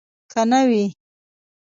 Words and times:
که 0.31 0.41
نه 0.51 0.61
وي. 0.69 0.83